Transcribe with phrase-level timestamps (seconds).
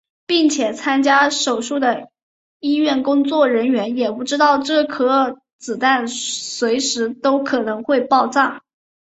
[0.25, 2.09] 并且参加手术的
[2.59, 8.63] 医院工作人员也不知道这颗子弹随时都可能会爆炸。